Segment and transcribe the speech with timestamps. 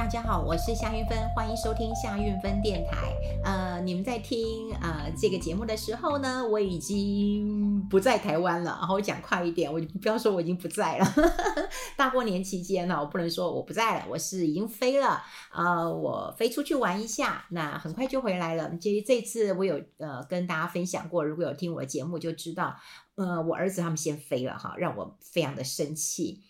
[0.00, 3.12] 大家好，我是夏韵芬，欢迎收听夏韵芬电台。
[3.44, 8.78] 呃，你们在听呃这个节目的时候呢，我已经不在台湾了。
[8.80, 11.06] 然后我讲快一点，我不要说我已经不在了。
[11.98, 15.22] 大过年期间呢，我不能说我不在了，我是已经飞了。
[15.52, 18.74] 呃，我飞出去玩一下，那很快就回来了。
[18.78, 22.74] 其实这次我有呃跟大家分享过，如果有听我的节目就知道，
[23.16, 26.40] 呃，我儿子他们先飞了哈，让我非常的生气。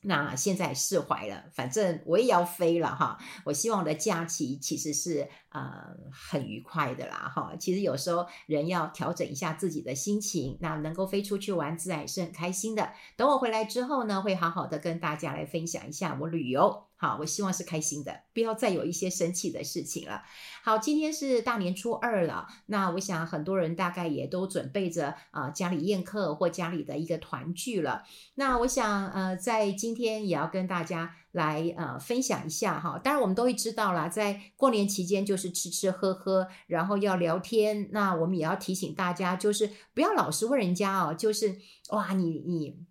[0.00, 3.18] 那现在释怀了，反正我也要飞了哈。
[3.44, 7.54] 我希望我的假期其实是呃很愉快的啦哈。
[7.58, 12.90] 其实有时候人要调整一下自己的心情，那能够飞出去玩，自然也是很开心的。
[13.16, 16.84] 等我回来之后呢，会好好的跟大家来分享一下我旅游。
[17.00, 20.20] 好，我希望是开心的，不要再有一些生气的事情了。
[20.64, 28.02] 好，今天是大年初二了，那我想很多人大概也都准备着啊、家里宴客或家里的一个团聚了。
[28.34, 32.98] 那我想呃在今天也要跟大家来呃分享一下哈。
[32.98, 37.88] 当然我们都会知道啦，在过年期间就是吃吃喝喝，然后要聊天。
[37.92, 41.56] 那我们也要提醒大家，就是不要老是问人家哦，就是
[41.90, 42.86] 哇你你。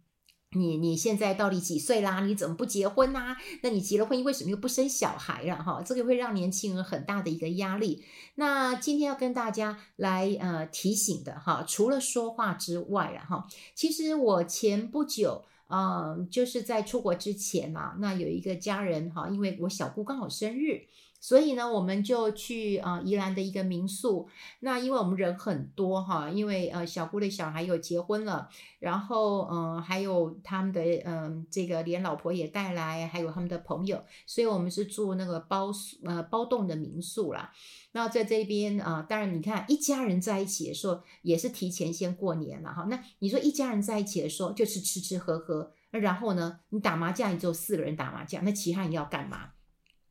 [0.52, 2.22] 你你现在到底几岁啦？
[2.22, 3.36] 你怎么不结婚呐？
[3.62, 5.62] 那你结了婚，为什么又不生小孩了？
[5.62, 8.06] 哈，这个会让年轻人很大的一个压力。
[8.36, 20.84] 那今天要跟大家来呃提醒的哈，除了说话之外了哈，其实我前不久嗯、就是在出国之前嘛，那有一个家人哈，因为我小姑刚好生日。
[21.20, 24.30] 所以呢，我们就去呃宜兰的一个民宿。
[24.60, 28.48] 那因为我们人很多哈，因为呃小姑的小孩有结婚了，
[28.80, 35.72] 然后嗯、还有他们的嗯、这个连老婆也带来，还有他们的朋友，所以我们是住那个包
[36.04, 37.52] 呃包栋的民宿啦。
[37.94, 42.86] 那在这边啊、当然你看一家人在一起的时候，也是提前先过年了哈。
[42.90, 49.50] 那你说一家人在一起的时候，就是吃吃喝喝，那然后呢，你打麻将，你只有四个人打麻将，那其他人要干嘛？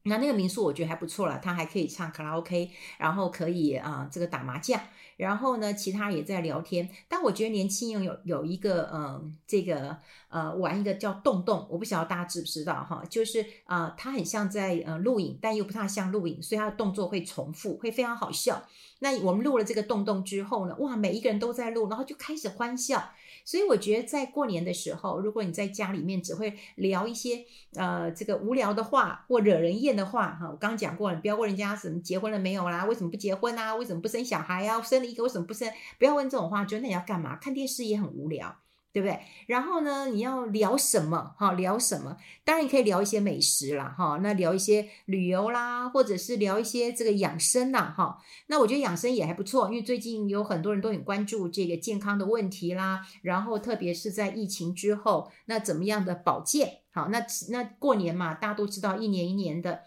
[0.06, 4.80] 那那个民宿我觉得还不错了，它还可以唱卡拉 OK，然后可以啊、呃、这个打麻将，
[5.16, 6.88] 然后呢其他也在聊天。
[7.08, 9.98] 但我觉得年轻人有有一个嗯、呃、这个
[10.28, 18.62] 呃玩一个叫洞洞，我不晓得大家知不知道哈，就是啊、呃、它很像在呃录影，但又不太像录影，所以它的动作会重复，会非常好笑。
[19.00, 23.10] 那我们录了这个洞洞之后呢，哇每一个人都在录，然后就开始欢笑。
[23.46, 27.44] 所以我觉得在过年的时候，如果你在家里面只会聊一些
[27.76, 33.74] 呃这个无聊的话或惹人厌的话哈，我刚讲过了，不要问人家什么结婚了没有啦，为什么不结婚啊？
[33.76, 34.82] 为什么不生小孩啊？
[34.82, 35.72] 生了一个为什么不生？
[35.98, 37.36] 不要问这种话，觉得那你要干嘛？
[37.36, 38.56] 看电视也很无聊。
[38.96, 39.20] 对不对？
[39.46, 41.34] 然后呢，你要聊什么？
[41.36, 42.16] 哈，聊什么？
[42.44, 48.16] 当然你可以聊一些美食啦，哈，那聊一些旅游啦，或者是聊一些这个养生啦，哈。
[48.46, 53.06] 那我觉得养生也还不错，因为最近有很多人都很关注这个健康的问题啦。
[53.20, 56.78] 然后特别是在疫情之后，那怎么样的保健？
[56.90, 59.82] 好，那那过年嘛，大家都知道一年一年的。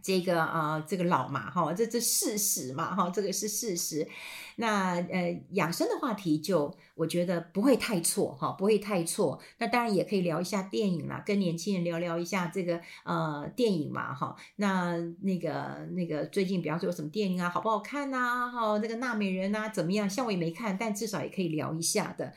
[0.00, 4.08] 这个啊、呃，这个老嘛，哈，这这事实嘛，哈，这个是事实。
[4.60, 9.40] 那呃，养生的话题就我觉得不会太错，哈，不会太错。
[9.58, 14.34] 那当然也可以聊一下电影啦，跟年轻人聊聊一下这个呃电影嘛，哈。
[14.56, 18.50] 那那个那个最近比方说有什么电影啊，好不好看呐？
[18.52, 20.10] 哈，那个纳美人啊怎么样？
[20.10, 22.34] 像我也没看，但至少也可以聊一下的。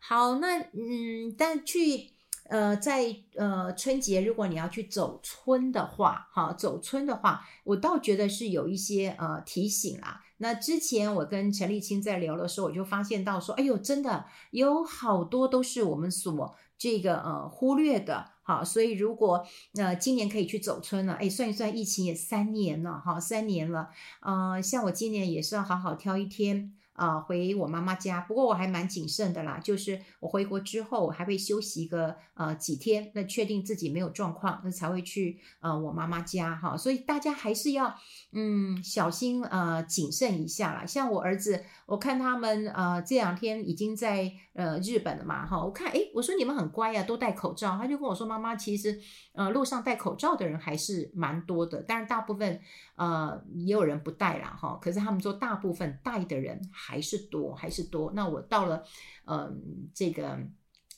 [0.00, 2.10] 好，那嗯，但去。
[2.48, 10.20] 呃，在呃春节，如果你要去走春的话，哈，走春的话，我倒觉得是有一些呃提醒啦。
[10.42, 26.74] 那之前我跟陈立青在聊的时候，我就发现到说，哎呦，真的有好多都是我们所这个呃忽略的，好，所以如果那今年可以去走春了，哎，算一算疫情也三年了，哈，三年了，呃，像我今年也是要好好挑一天。
[26.94, 37.94] 啊、回我妈妈家，不过我还蛮谨慎的啦，就是我回国之后，我还会休息一个呃几天，那确定自己没有状况，那才会去呃我妈妈家哈，所以大家还是要
[38.32, 40.86] 嗯小心呃谨慎一下啦。
[40.86, 48.98] 像我儿子，我看他们呃这两天已经在呃日本的嘛哈，我看诶，我说你们很乖呀，都戴口罩，他就跟我说妈妈，其实
[49.34, 52.60] 呃路上戴口罩的人还是蛮多的，但是大部分
[52.96, 56.60] 呃也有人不戴啦哈，可是他们说大部分戴的人。
[56.74, 58.12] 还是多，还是多。
[58.14, 58.82] 那我到了，
[59.24, 59.52] 嗯、呃，
[59.94, 60.38] 这个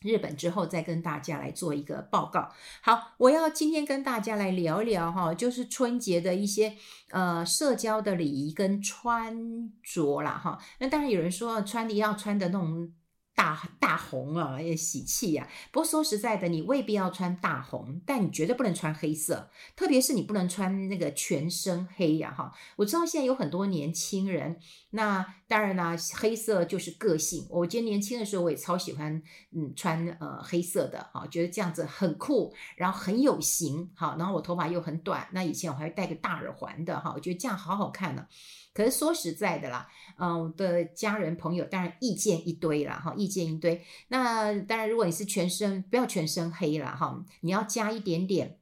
[0.02, 2.48] 日本之后，再跟大家来做一个报告。
[2.82, 6.74] 好，我要今天跟大家来聊一聊哈，就是春节的一些
[7.10, 9.36] 呃社交的礼仪跟穿
[9.82, 10.58] 着啦哈。
[10.78, 12.92] 那当然有人说穿的要穿的那种
[13.34, 15.48] 大大红啊，也喜气啊。
[15.72, 22.52] 不过说实在的，你未必要穿大红，但你绝对不能穿黑色，特别是你不能穿那个全身黑呀，哈。
[22.76, 24.58] 我知道现在有很多年轻人，
[24.90, 27.46] 那当然啦，黑色就是个性。
[27.50, 29.22] 我今年年轻的时候，我也超喜欢，
[29.52, 38.26] 嗯，穿呃黑色的，哈，觉得这样子很酷，然后很有型，哈，然后我头发又很短，那以前我还会戴个大耳环的，哈，我觉得这样好好看呢。
[38.74, 39.88] 可是说实在的啦，
[40.18, 43.80] 嗯，我的家人朋友当然意见一堆啦，哈，意见一堆。
[44.08, 48.58] 那当然，如果你是全身，不要全身黑啦，哈，你要加一点点。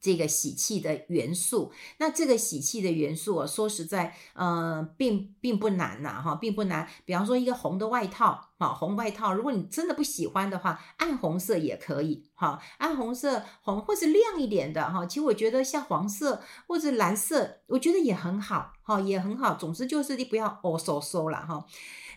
[0.00, 6.88] 这个喜气的元素，那这个喜气的元素啊，说实在，呃，并并不难呐，哈，并不难。
[7.04, 19.54] 比方说一个红的外套，哈，红外套，如果你真的不喜欢的话，暗红色也可以，哈，暗红色红或是亮一点的，哈，其实我觉得像黄色或者蓝色，我觉得也很好，哈，也很好。
[19.54, 21.66] 总之就是你不要哦嗖嗖了，哈。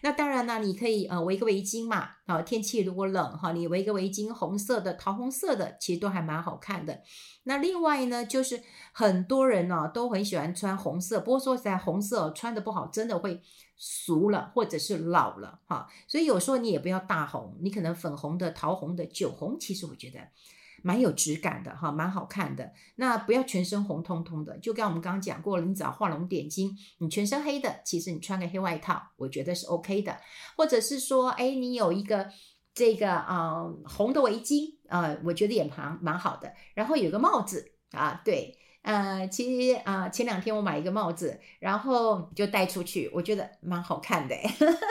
[0.03, 7.00] 那当然呢，你可以呃围个围巾嘛，啊，天气如果冷哈，你围个围巾，红色的、桃红色的，其实都还蛮好看的。
[7.45, 8.61] 那另外呢，就是
[8.91, 13.41] 很多人呢都很喜欢穿红色，不过说实在，红色穿得不好，真的会
[13.77, 15.88] 俗了或者是老了哈。
[16.09, 20.19] 所以有时候你也不要大红，你可能粉红的、桃红的、酒红，其实我觉得。
[20.83, 22.71] 蛮有质感的哈，蛮好看的。
[22.97, 30.18] 那不要全身红彤彤的，就跟我们刚刚讲过了，你只要画龙点睛，你全身黑的，其实你穿个黑外套，我觉得是 OK 的。
[30.57, 32.30] 或者是说，哎，你有一个
[32.75, 36.53] 这个啊、红的围巾啊、我觉得也蛮蛮好的。
[36.75, 44.36] 然后有个帽子啊，对，呃，其实啊、前两天我买一个帽子，然后就戴出去，我觉得蛮好看的。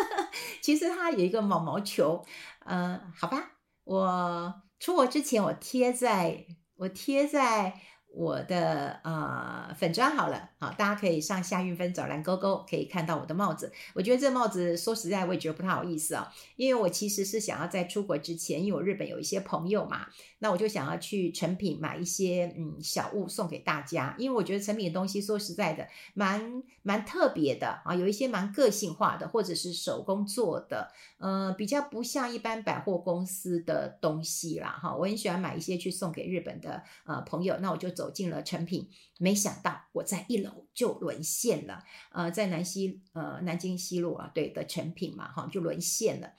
[0.63, 2.25] 其实它有一个毛毛球，
[2.65, 3.53] 嗯、呃，好吧，
[3.85, 4.55] 我。
[4.83, 6.45] 出国之前我，贴在
[6.75, 7.81] 我贴在
[8.15, 13.73] 我的呃粉砖好了，好，大家可以上夏韵芬找蓝勾勾，可以看到我的帽子。
[13.95, 16.25] 我觉得这帽子说实在，我也觉得不太好意思啊、哦，
[16.57, 20.07] 因为我其实是想要在出国之前，因为我日本有一些朋友嘛。
[20.41, 34.93] 那我就想要去诚品买一些嗯小物送给大家，因为我觉得诚品的东西说实在的蛮蛮特别的啊，有一些蛮个性化的，或者是手工做的，呃，比较不像一般百货公司的东西啦哈。
[34.97, 38.91] 我很喜欢买一些去送给日本的呃朋友，那我就走走进了成品，
[39.21, 46.33] 没想到我在一楼就沦陷了，呃，在南西呃南京西路啊，对的成品嘛哈，就沦陷了。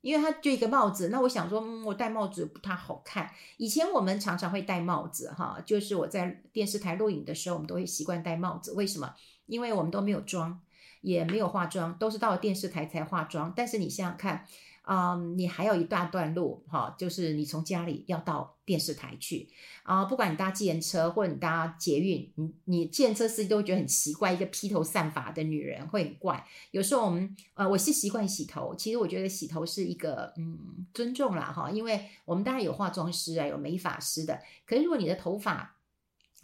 [0.00, 3.32] 因为它就一个帽子，那我想说，嗯，我戴帽子不太好看。
[3.56, 8.70] 以前我们常常会戴帽子，哈，就是我在电视台录影的时候，我们都会习惯戴帽子。
[8.74, 9.12] 为什么？
[9.46, 10.60] 因为我们都没有妆，
[11.00, 13.52] 也没有化妆，都是到了电视台才化妆。
[13.56, 14.44] 但是你想想看。
[14.90, 19.46] 嗯，你还有一大段路哈，就是你从家里要到电视台去
[19.82, 26.42] 啊，不管你搭计程车或者你搭捷运，你你计程车司机都会觉得很奇怪，一个披头散发的女人会很怪。
[26.70, 30.58] 有时候我们呃，我是习惯洗头，其实我觉得洗头是一个嗯
[30.94, 35.76] 尊重啦哈，因为我们当然有化妆师啊，有美发师的，可是如果你的头发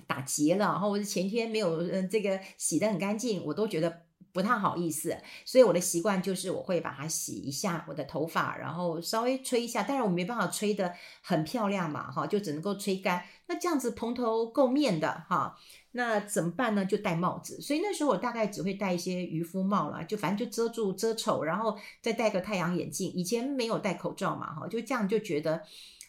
[0.07, 4.04] 打结了，然后或者前天没有嗯这个洗得很干净，我都觉得。
[4.35, 9.85] 不太好意思，所以我的习惯就是我会把它洗一下我的头发，然后稍微吹一下。
[9.85, 10.93] 当然我没办法吹得
[11.23, 13.25] 很漂亮嘛，哈，就只能够吹干。
[13.47, 15.57] 那这样子蓬头垢面的哈，
[15.93, 16.85] 那怎么办呢？
[16.85, 17.61] 就戴帽子。
[17.61, 23.13] 所以那时候我大概只会戴一些渔夫帽啦，就反正就遮住遮丑，然后再戴个太阳眼镜。
[23.13, 25.63] 以前没有戴口罩嘛，哈，就这样就觉得。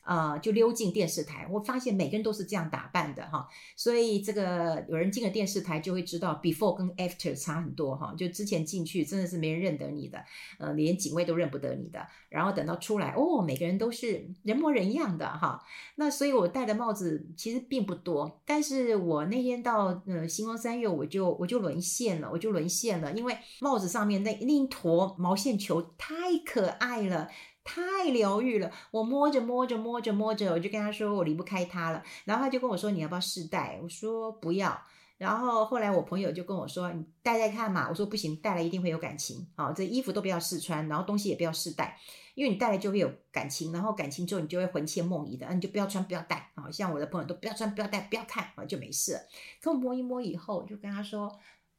[0.06, 10.24] 呃，就溜进电视台，我发现每个人都是这样打扮的哈，所以这个有人进了电视台就会知道 before 跟 after 差很多哈，就之前进去真的是没人认得你的，
[10.60, 15.63] 呃，连警卫都认不得你的，然后等到出来哦，每个人都是人模人样的哈，
[15.96, 26.15] 那所以我戴的帽子其实并不多，但是我那天到呃星光三月我就我就沦陷了，我就沦陷了，因为帽子上面那那一坨毛线球太
[26.46, 27.27] 可爱了。
[27.65, 32.01] 太疗愈了，我摸着摸着摸着摸着，我就跟他说我离不开他了。
[32.24, 33.79] 然后他就跟我说，你要不要试戴？
[33.81, 34.79] 我说不要。
[35.17, 37.88] 然后后来我朋友就跟我说，你戴戴看嘛。
[37.89, 39.48] 我说不行，戴了一定会有感情。
[39.55, 41.98] 好，这衣服都不要试穿，然后东西也不要试戴，
[42.36, 45.51] 因为你戴了就会有感情，然后感情之后你就会魂牵梦萦的。
[45.53, 46.51] 你就不要穿，不要戴。
[46.55, 49.19] 好像我的朋友都不要穿，不要戴，不要看，啊，就没事。
[49.62, 51.31] 可我摸一摸以后，就跟他说，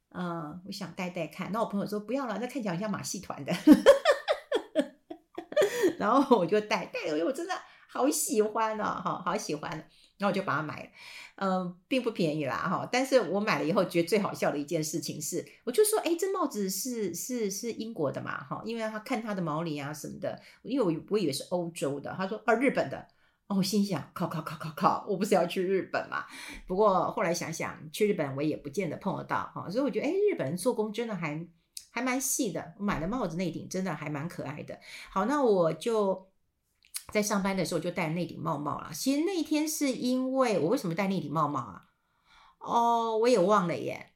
[0.09, 1.51] 嗯，我想戴戴看。
[1.51, 3.53] 那我朋友说不要了，那看起来像马戏团的。
[5.97, 7.53] 然后我就戴戴了，我真的
[7.89, 9.89] 好喜欢哦，哈，好喜欢。
[10.19, 10.89] 然后我就把它买了，
[11.35, 12.89] 嗯，并不便宜啦，哈。
[12.91, 22.97] 但是我买了以后，觉得最好笑的一件事情是，我就说，哎，这帽子是是是英国的嘛，哈，因为他看他的毛领啊什么的，因为我我以为是欧洲的，他说啊日本的，
[23.45, 26.25] 哦，我心想，靠靠靠靠靠，我不是要去日本嘛？
[26.65, 31.47] 不过后来想想，去日本我也不见得碰得到，哈，所以我觉得，哎，日本人做工真的还。
[31.97, 32.73] 还蛮细的。
[32.77, 34.79] 我买的帽子那顶真的还蛮可爱的。
[35.09, 36.29] 好，那我就
[37.11, 38.91] 在上班的时候就戴那顶帽帽了。
[38.93, 41.85] 其实那天是因为我为什么戴那顶帽帽啊？
[42.59, 44.11] 哦，我也忘了耶。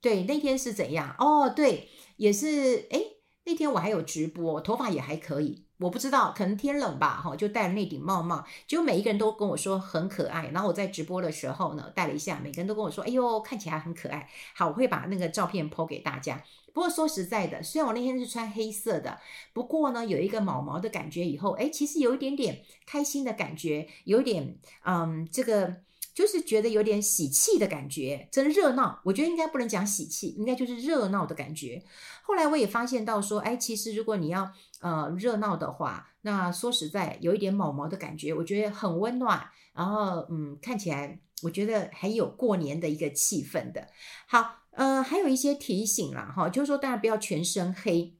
[0.00, 1.14] 对，那天是怎样？
[1.18, 2.86] 哦，对，也是。
[2.90, 5.66] 诶，那天我还有直播，头发也还可以。
[5.80, 10.48] 我不知道，可能天冷吧，哈，就戴了那顶帽帽，结果每一个人都跟我说很可爱。
[10.48, 16.44] 然后我在直播的时候呢，戴了一下，每个人都跟我说：“哎呦，看起来很可爱。”好，我会把那个照片抛给大家。
[16.74, 19.18] 不过说实在的，虽然我那天是穿黑色的，
[19.52, 21.24] 不过呢，有一个毛毛的感觉。
[21.24, 25.76] 以后，哎，其实有一点点开心的感觉，有一点，嗯，这个。
[26.20, 29.00] 就是觉得有点喜气的感觉，真热闹。
[29.06, 31.82] 我觉得应该不能讲喜气，应该就是热闹的感觉。
[32.20, 39.48] 后来我也发现到说，哎，其实如果你要呃热闹的话，那说实在有一点毛毛的感觉，我觉得很温暖。
[39.72, 43.86] 然后嗯，看起来我觉得还有过年的一个气氛的。
[44.26, 48.18] 好，呃，还有一些提醒啦，哈，就是说大家不要全身黑。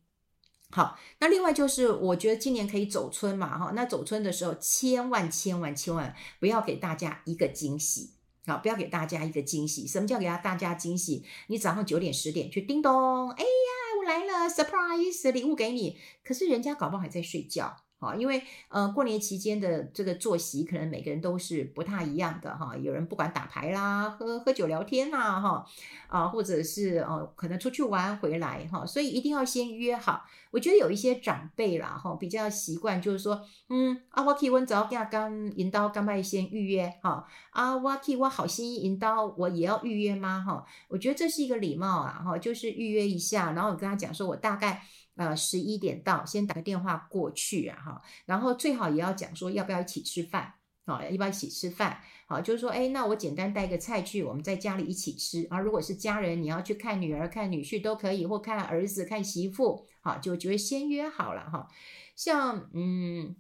[0.73, 8.11] 好，那另外就是，我觉得今年可以走春嘛，哈，那走春的时候，千万千万千万不要给大家一个惊喜，
[8.47, 9.87] 好，不要给大家一个惊喜。
[9.87, 11.25] 什么叫给大家惊喜？
[11.49, 17.77] 你早上九点十点去叮咚，哎呀，我来了，surprise，礼物给你，可是人家搞不好还在睡觉。
[18.01, 22.75] 啊，因为呃，过年期间的这个作息可能每个人都是不太一样的哈。
[22.77, 25.67] 有人不管打牌啦、喝喝酒聊天啦，哈
[26.09, 30.25] 啊，或者是呃，可能出去玩回来哈，所以一定要先约好。
[30.51, 40.65] 我觉得有一些长辈啦哈，比较习惯就是说，嗯啊，我可以问早要刚引导刚麦先预约哈啊，我可以我好心意引导我也要预约吗哈？
[40.89, 44.83] 我觉得这是一个礼貌啊哈，就是预约一下，然后我跟他讲说我大概。
[45.21, 50.55] 呃，十一点到，先打个电话过去啊，哈，然后最好也要讲说要不要一起吃饭，
[50.87, 55.61] 啊，要不要一起吃饭，好，就是说，哎，那我简单带个菜去，我们在家里一起吃啊。
[55.61, 61.69] 如果是家人，你要去看女儿、看女婿都可以，或看儿子、看媳妇，好，就就会先约好了哈。
[62.17, 63.37] 像嗯，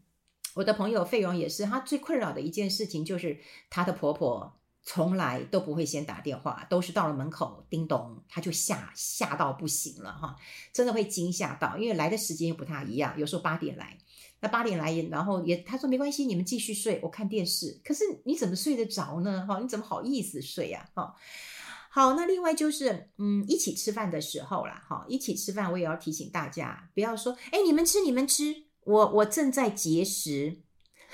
[0.56, 4.59] 我的朋友费荣也是，她最困扰的一件事情就是她的婆婆。
[4.82, 10.34] 从来都不会先打电话，都是到了门口叮咚，他就吓吓到不行了哈，
[10.72, 13.98] 真的会惊吓到，因为来的时间又不太一样，有时候八点来，
[14.40, 17.78] 那八点来，然后也他说没关系，你们继续睡，我看电视。
[17.84, 19.46] 可是你怎么睡得着呢？
[19.46, 20.88] 哈，你怎么好意思睡呀？
[20.94, 21.14] 哈，
[21.90, 30.62] 好，那另外就是嗯，一起吃饭的时候啦，哈，一起吃饭我也要提醒大家，不要说哎，你们吃你们吃，我我正在节食。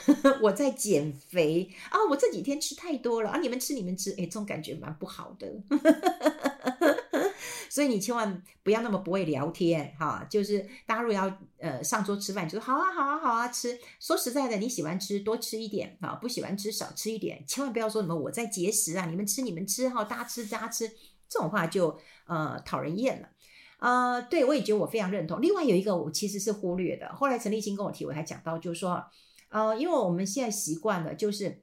[0.42, 1.98] 我在减肥啊！
[2.10, 3.38] 我这几天吃太多了啊！
[3.38, 5.46] 你们吃你们吃，哎，这种感觉蛮不好的。
[7.68, 10.26] 所以你千万不要那么不会聊天哈！
[10.30, 13.78] 就是大家如果要呃上桌吃饭，就说好啊好啊好啊吃。
[14.00, 17.42] 说实在的，你喜欢吃多吃一点啊，不喜欢吃少吃一点。
[17.46, 20.88] 千万不要说什么我在节食啊，你们吃你们吃哈，大家吃大家吃，
[21.28, 23.28] 这种话就呃讨人厌了。
[23.78, 25.40] 呃，对我也觉得我非常认同。
[25.42, 29.02] 另外有一个我其实是忽略的，后来陈立新跟我提，我还讲到就是说。
[29.48, 31.62] 呃，因为我们现在习惯了，就是，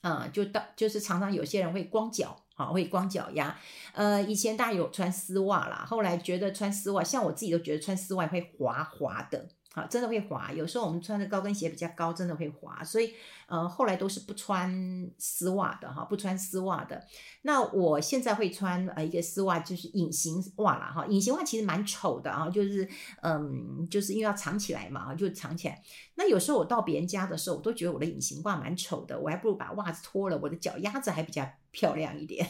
[0.00, 3.58] 呃，就到就是常常有些人会光脚，啊，会光脚丫。
[3.92, 9.48] 呃，以前大家有穿丝袜啦，后来觉得穿丝袜，像我自己都觉得穿丝袜会滑滑的。
[9.74, 10.52] 好，真的会滑。
[10.52, 12.84] 有时候我们穿的高跟鞋比较高，真的会滑。
[12.84, 13.14] 所以，
[13.46, 14.70] 呃，后来都是不穿
[15.16, 17.02] 丝袜的哈，不穿丝袜的。
[17.40, 21.06] 那我现在会穿呃一个丝袜，就是隐形袜啦哈。
[21.06, 22.86] 隐形袜其实蛮丑的啊，就是
[23.22, 25.82] 嗯，就是因为要藏起来嘛，就藏起来。
[26.16, 32.46] 那有时候我到别人家的时候，我都觉得我的隐形袜蛮丑的，我还不如把袜子脱了，我的脚丫子还比较漂亮一点。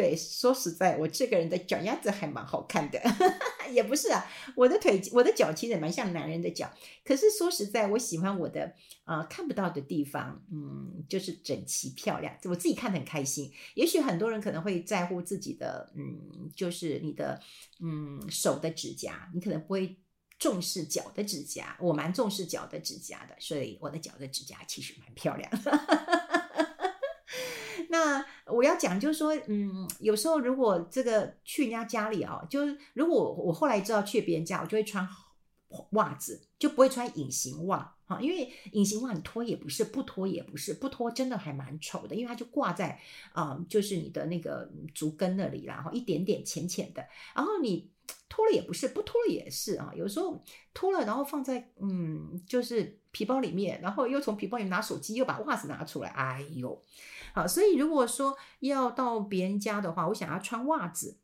[0.00, 2.98] 对，说实在，我这个人的脚丫子还蛮好看的，
[3.70, 4.26] 也不是啊，
[4.56, 6.72] 我的腿、我的脚其实也蛮像男人的脚。
[7.04, 13.52] 可是说实在，我喜欢我的呃看不到的地方，嗯，就是整齐漂亮，我自己看得很开心。
[13.74, 17.38] 也许很多人可能会在乎自己的，嗯，就是你的
[17.80, 19.98] 嗯手的指甲，你可能不会
[20.38, 26.19] 重视脚的指甲，我蛮重视脚的指甲的，所以我的脚的指甲其实蛮漂亮的。
[28.00, 35.06] 那我要讲就是说，嗯，有时候如果这个去人家家里啊，就是如果我后来知道去别人家，我就会穿
[35.90, 42.98] 袜子，就不会穿隐形袜哈，因为隐形袜你脱也不是，不脱也不是，不脱真的还蛮丑的，因为它就挂在
[43.32, 47.04] 啊、就是你的那个足跟那里，然后一点点浅浅的，
[47.34, 47.90] 然后你
[48.30, 56.80] 脱了也不是，不脱了也是啊，有时候脱了然后放在嗯，就是皮包里面，然后又从皮包里拿手机，又把袜子拿出来，哎呦。
[57.34, 61.18] 好，所以如果说要到别人家的话，我想要穿袜子，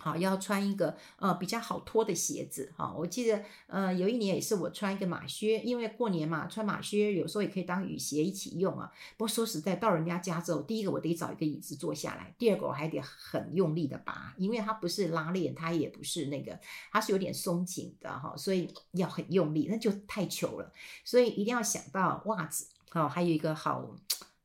[0.00, 2.94] 好，要穿一个呃比较好脱的鞋子哈。
[2.96, 8.92] 我记得呃有一年也是我穿一个马靴，因为过年嘛，穿马靴有时候也可以当雨鞋一起用啊。
[9.16, 16.58] 不过说实在，到人家家之后，第一个我得找一个椅子坐下来，第二个我还得很用力的拔，因为它不是拉链，它也不是那个，
[16.92, 20.72] 它是有点松紧的哈，所以要很用力，那就太糗了。
[21.04, 23.96] 所以一定要想到袜子好，还有一个好。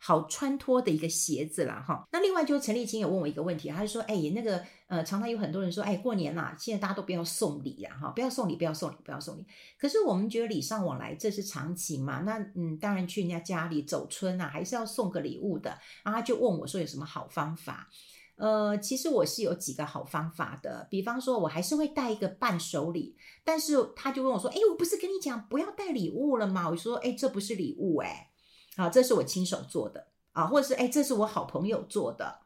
[0.06, 2.06] 好穿脱的一个鞋子啦，哈。
[2.12, 9.46] 那另外就陈丽青有问我一个问题，他就说，哎，那个呃，常常有很多人说，哎，过年啦，现在大家都不要送礼呀，哈，不要送礼，不要送礼，不要送礼。
[9.80, 12.20] 可是我们觉得礼尚往来，这是常情嘛。
[12.26, 15.70] 那嗯，当然去人家家里走春啊，还是要送个礼物的。
[16.04, 17.88] 然后他就问我说，有什么好方法？
[18.36, 20.86] 呃，其实我是有几个好方法的。
[20.92, 26.70] 比方说，我还是会带一个伴手礼，但是他就问我说，哎，我不是跟你讲不要带礼物了吗？
[26.70, 28.32] 我说，哎，这不是礼物，哎。
[28.76, 32.40] 啊，这是我亲手做的啊，或者是哎，这是我好朋友做的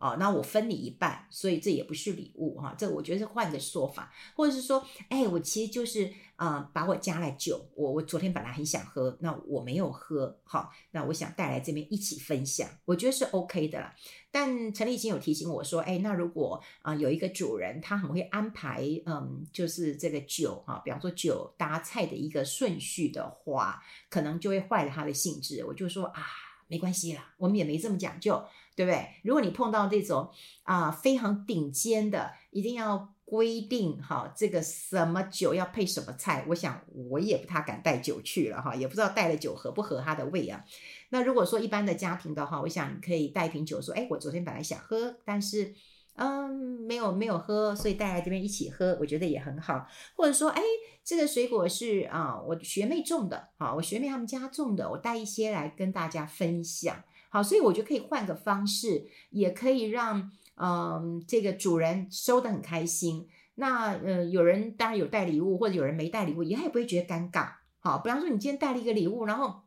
[0.00, 13.94] 啊，那我分你一半，所以这也不是礼物哈，这我觉得是换个说法，或者是说，哎，我其实就是啊，把我家来酒，我我昨天本来很想喝，那我没有喝，好，那我想带来这边一起分享，我觉得是 OK 的啦。
[14.30, 25.62] 但陈立新有提醒我说，哎，那如果啊有一个主人他很会安排，嗯，就是这个酒哈，比方说酒搭菜的一个顺序的话，可能就会坏了他的兴致。
[25.66, 26.24] 我就说啊，
[26.68, 28.42] 没关系啦，我们也没这么讲究，
[28.76, 29.06] 对不对？
[29.22, 30.30] 如果你碰到这种
[30.62, 40.64] 啊非常顶尖的，一定要规定哈，这个什么酒要配什么菜，我想我也不太敢带酒去了哈，也不知道带了酒合不合他的胃啊。
[41.10, 45.72] 那如果说一般的家庭的话，我想你可以带一瓶酒，说，哎，我昨天本来想喝，但是，
[46.14, 46.50] 嗯，
[46.86, 49.86] 没有没有喝，所以带来这边一起喝，我觉得也很好。
[50.16, 50.62] 或者说，哎，
[51.04, 57.04] 这个水果是啊，我学妹种的，好，我学妹他们家种的，我带一些来跟大家分享。
[57.30, 63.26] 好，所以我觉得可以换个方式，也可以让嗯这个主人收得很开心。
[63.54, 67.52] 那呃，有人当然有带礼物，或者有人没带礼物，也他也不会觉得尴尬。
[67.78, 69.62] 好，比方说你今天带了一个礼物，然后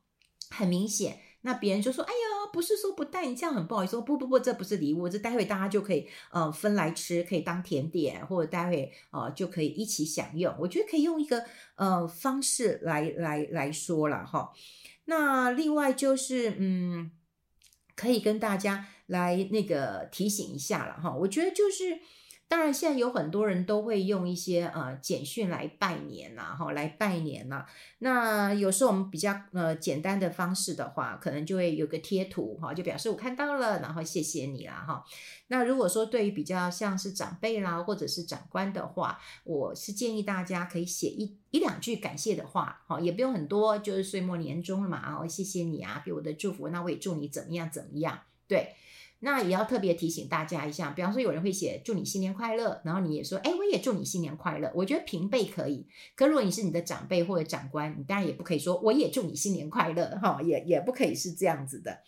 [0.52, 1.18] 很明显。
[1.46, 10.56] 那别人就说：“哎呀，不是说不带你，这样很不好意思。”说：“不不不，这不是礼物，这待会大家就可以呃分来吃，可以当甜点，或者待会呃就可以一起享用。
[10.58, 11.44] 我觉得可以用一个
[11.76, 14.54] 呃方式来来来说了哈。
[15.04, 17.12] 那另外就是嗯，
[17.96, 21.16] 可以跟大家来那个提醒一下了哈。
[21.16, 22.00] 我觉得就是。
[22.48, 27.66] 当然，现在有很多人都会用一些呃简讯来拜年呐，哈，来拜年呐。
[27.98, 35.04] 那有时候我们比较呃简单的方式的话，可能就会有个贴图哈，就表示我看到了，然后谢谢你啦哈。
[35.48, 48.76] 那如果说对于比较像是长辈啦，或者是长官的话，我是建议大家可以写一一两句感谢的话，哈，也不用很多，就是岁末年终了嘛，然后，谢谢你啊，给我的祝福，那我也祝你怎么样怎么样，对。
[49.24, 54.70] 那也要特别提醒大家一下，比方说有人会写祝你新年快乐，然后你也说，哎，我也祝你新年快乐。
[54.76, 62.00] 我觉得平辈可以，可如果你是你的长辈或者长官，你当然也不可以说我也祝你新年快乐，哈，也也不可以是这样子的。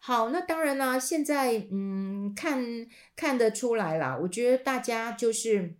[0.00, 2.64] 好，那当然啦，现在嗯，看
[3.14, 5.76] 看得出来啦，我觉得大家就是。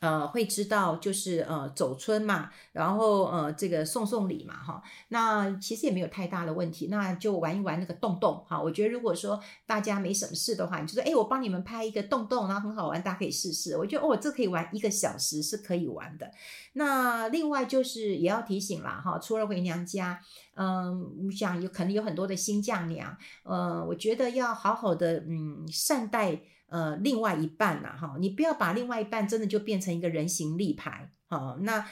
[0.00, 8.58] 呃，会知道就是呃走春嘛，然后呃这个送送礼嘛哈，那其实也没有太大的问题，那就玩一玩那个洞洞哈。
[8.58, 13.76] 我觉得如果说大家没什么事的话，你就说哎，我帮你们拍一个洞洞，然后很好玩，大家可以试试。
[13.76, 16.30] 我觉得哦，这可以玩一个小时是可以玩的。
[16.72, 20.18] 那另外就是也要提醒啦哈，除了回娘家，
[20.54, 26.40] 嗯，我想有可能有很多的新嫁娘，呃，我觉得要好好的嗯善待。
[26.70, 31.86] 呃，另外一半呐，哈，你不要把另外一半真的就变成一个人形立牌，哈，那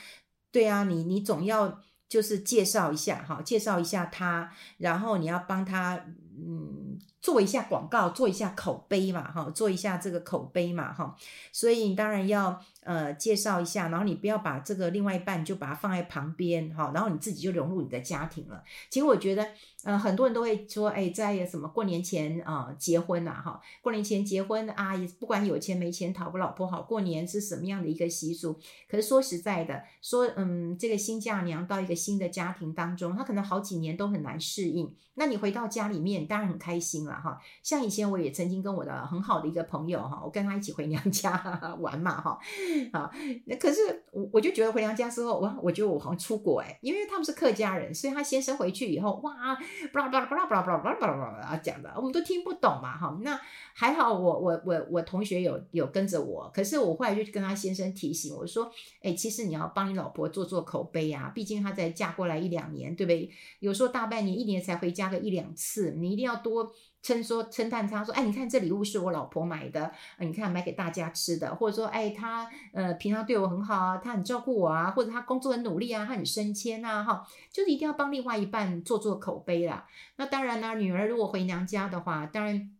[0.51, 6.07] 对啊，你你总要就是介绍一下，哈，介绍一下他，然后你要帮他，
[6.38, 11.14] 嗯，做一下广告，做一下口碑嘛，哈，做一下这个口碑嘛，哈，
[11.53, 12.62] 所以你当然要。
[12.88, 18.64] 呃，介绍一下，然后你不要把这个另外一半就把它放在旁边，哈，然后你自己就融入你的家庭了。
[18.88, 19.46] 其实我觉得，
[19.85, 28.59] 呃，很多人都会说，哎，在什么过年前啊、呃、结婚呐，哈，过年前结婚啊，也不管有钱没钱，讨个老婆好，过年是什么样的一个习俗？
[28.88, 34.94] 可是说实在的，说，嗯，这个新嫁娘到一个新的家庭当中，她可能好几年都很难适应。
[35.20, 37.38] 那你回到家里面，当然很开心了，哈。
[37.62, 41.37] 像以前我也曾经跟我的很好的一个朋友，哈，我跟他一起回娘家
[41.81, 42.38] 玩嘛，哈。
[42.93, 43.11] 啊，
[43.47, 49.57] 那可是我我就觉得回娘家之后，哇，我觉得我好像出国哎，因为他们是客家人，所以他先生回去以后，哇，
[49.93, 53.38] 巴拉巴拉巴拉巴拉巴拉巴拉巴拉巴拉讲的，我们都听不懂嘛，哈，那
[53.75, 58.71] 还好我我我我同学有有跟着我，可是我后来就跟他先生提醒我说，
[59.03, 63.31] 哎，其实你要帮你老婆做做口碑啊，毕竟她才嫁过来一两年，对不对？
[63.61, 66.73] 有时候大半年、一年才回家个一两次，你一定要多。
[67.02, 79.87] 称说称赞他说，哎，你看这礼物是我老婆买的，你看买给大家吃的，或者说，哎，他呃平常对我很好啊，他很照顾我啊，或者他工作很努力啊，他很升迁啊，哈，就是一定要帮另外一半做做口碑啦。
[80.16, 82.70] 那当然呢，女儿如果回娘家的话，当然。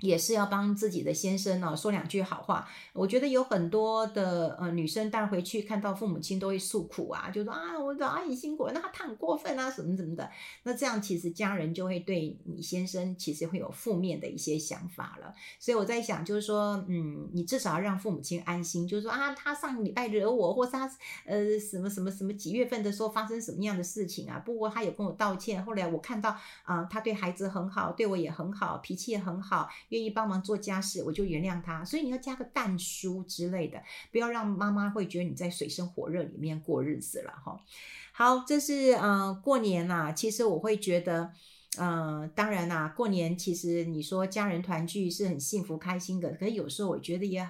[0.00, 2.68] 也是要帮自己的先生哦说两句好话。
[2.92, 10.30] 我觉得有很多的呃女生，带回去看到父母亲都会诉苦啊，就说啊，我的阿姨辛苦，那他很过分啊，什么什么的。
[10.64, 15.34] 那这样其实家人就会对你先生其实会有负面的一些想法了。
[15.58, 20.90] 所以我在想，就是说，嗯，你至少要让父母亲安心，就是说啊，他上礼拜惹我，或是他
[21.24, 24.38] 呃什么什么什么几月份的时候发生什么样的事情啊？
[24.44, 29.68] 不过他有跟我道歉，后来我看到啊、他对孩子很好，对我也很好，脾气也很好。
[29.88, 31.84] 愿意帮忙做家事，我就原谅他。
[31.84, 37.60] 所以你要加个蛋叔之类的，不要让妈妈会觉得你在水深火热里面过日子了哈。
[38.12, 40.12] 好，这是呃过年啦。
[40.12, 41.30] 其实我会觉得，
[41.78, 47.48] 呃，当然啦，过年其实你说家人团聚是很幸福开心的，可是有时候我觉得也。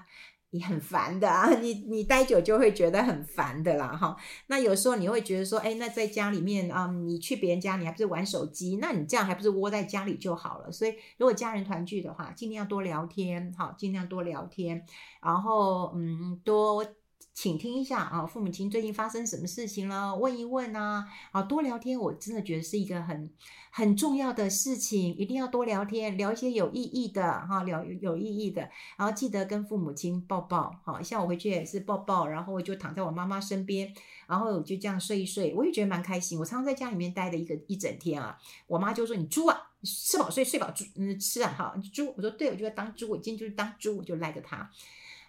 [0.51, 4.17] 你很烦的啊， 你你待久就会觉得很烦的啦哈。
[4.47, 8.79] 那有时候你会觉得说，哎，那在家里面啊，你去别人家，你还不是玩手机？
[8.81, 10.73] 那你这样还不是窝在家里就好了？
[10.73, 14.85] 所以如果家人团聚的话，尽量多聊天，好，尽量多聊天，
[15.23, 16.87] 然后嗯，多。
[17.33, 20.17] 倾听一下啊，父母亲最近发生什么事情了？
[20.17, 23.31] 问一问啊，啊，多聊天，我真的觉得是一个很
[23.77, 28.63] 很重要的事情，一定要多聊天，聊一些有意义的哈，聊有意义的，
[28.97, 33.93] 然后记得跟父母亲抱抱，好像我回去也是抱抱，然后我就躺在我妈妈身边，
[34.27, 36.39] 然后就这样睡一睡，我也觉得蛮开心。
[36.39, 44.71] 我常常在家里面待的一个一整天啊，我妈就说：“你猪啊，吃饱睡，睡饱猪，嗯，吃啊，好，猪。”我说：“对，我就要当猪，我今天就是当猪，我就赖着他。”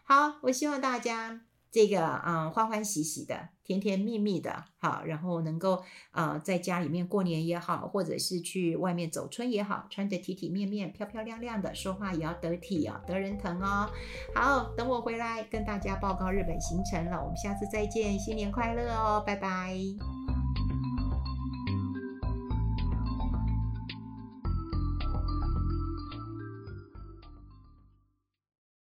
[0.07, 1.41] 好，我希望大家。
[1.71, 13.89] 这个啊，欢欢喜喜的，甜甜蜜蜜的，好，然后能够啊，在家里面过年也好，或者是去外面走春也好，穿得体体面面、漂漂亮亮的，说话也要得体啊，得人疼哦。
[14.33, 20.36] 好，等我回来跟大家报告日本行程了，我们下次再见，新年快乐哦，拜拜。